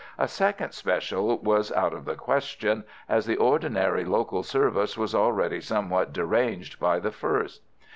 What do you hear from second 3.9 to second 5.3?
local service was